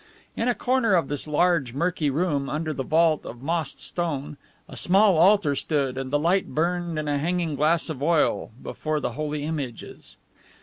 [0.35, 4.75] In a corner of this large, murky room, under the vault of mossed stone, a
[4.75, 9.11] small altar stood and the light burned in a hanging glass of oil before the
[9.11, 10.17] holy images.